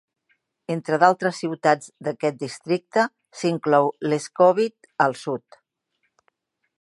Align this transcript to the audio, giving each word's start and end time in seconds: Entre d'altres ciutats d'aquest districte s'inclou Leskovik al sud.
Entre 0.75 0.97
d'altres 1.03 1.41
ciutats 1.41 1.91
d'aquest 2.07 2.39
districte 2.45 3.05
s'inclou 3.41 3.93
Leskovik 4.09 4.93
al 5.09 5.17
sud. 5.25 5.61